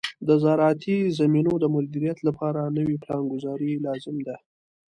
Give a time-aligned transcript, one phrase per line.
[0.27, 4.35] د زراعتي زمینو د مدیریت لپاره نوې پلانګذاري لازم ده.